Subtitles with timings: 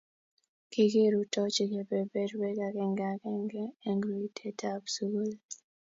[0.71, 5.31] kikirutochi kebeberwek agenge agenge eng' rutoitab sukul.